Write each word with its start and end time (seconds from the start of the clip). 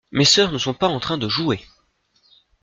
Mes 0.11 0.25
sœurs 0.25 0.51
ne 0.51 0.57
sont 0.57 0.73
pas 0.73 0.87
en 0.87 0.99
train 0.99 1.19
de 1.19 1.29
jouer. 1.29 1.59